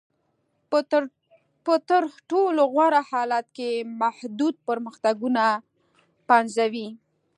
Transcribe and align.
په 1.65 1.73
تر 1.89 2.01
ټولو 2.29 2.61
غوره 2.73 3.01
حالت 3.11 3.45
کې 3.57 3.69
محدود 4.01 4.55
پرمختګونه 4.67 5.43
پنځوي. 6.29 6.87